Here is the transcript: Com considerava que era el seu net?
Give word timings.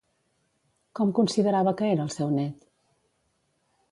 Com 0.99 1.11
considerava 1.19 1.75
que 1.81 1.91
era 1.97 2.07
el 2.07 2.11
seu 2.15 2.33
net? 2.39 2.67